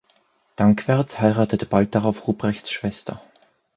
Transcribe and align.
Danckwerts 0.55 1.19
heiratete 1.21 1.67
bald 1.67 1.93
darauf 1.93 2.25
Ruprechts 2.25 2.71
Schwester. 2.71 3.21